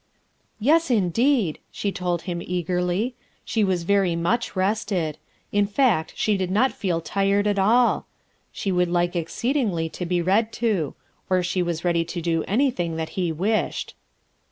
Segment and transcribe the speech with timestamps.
[0.59, 3.13] "Yes, indeed," she told Mm eagerly.
[3.45, 5.19] She was very much rested;
[5.51, 8.07] in fact she did not feel tired at all;
[8.51, 10.95] she would like exceedingly to be read to;
[11.29, 13.93] or she was ready to do anything that ho wished.